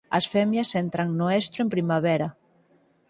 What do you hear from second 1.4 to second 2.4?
estro en primavera.